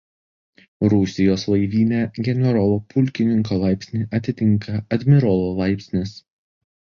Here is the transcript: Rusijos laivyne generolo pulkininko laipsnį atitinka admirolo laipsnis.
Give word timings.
Rusijos 0.93 1.43
laivyne 1.53 1.99
generolo 2.27 2.79
pulkininko 2.93 3.59
laipsnį 3.65 4.03
atitinka 4.21 4.81
admirolo 4.99 5.53
laipsnis. 5.63 6.17